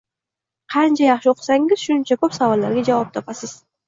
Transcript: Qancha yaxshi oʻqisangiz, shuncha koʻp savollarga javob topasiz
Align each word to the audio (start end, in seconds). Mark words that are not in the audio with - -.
Qancha 0.75 1.03
yaxshi 1.09 1.29
oʻqisangiz, 1.31 1.81
shuncha 1.89 2.17
koʻp 2.23 2.33
savollarga 2.39 2.85
javob 2.89 3.13
topasiz 3.19 3.55